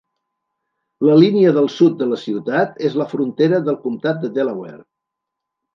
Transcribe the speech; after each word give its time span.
La 1.07 1.17
línia 1.23 1.51
del 1.59 1.69
sud 1.75 1.99
de 2.01 2.09
la 2.15 2.19
ciutat 2.23 2.83
és 2.91 2.99
la 3.03 3.09
frontera 3.15 3.61
del 3.69 3.79
Comtat 3.87 4.23
de 4.27 4.35
Delaware. 4.41 4.85